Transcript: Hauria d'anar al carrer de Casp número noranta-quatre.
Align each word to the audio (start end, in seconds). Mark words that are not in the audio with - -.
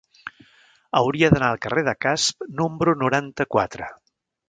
Hauria 0.99 1.29
d'anar 1.35 1.51
al 1.55 1.61
carrer 1.67 1.85
de 1.91 1.95
Casp 2.07 2.49
número 2.63 2.97
noranta-quatre. 3.07 3.97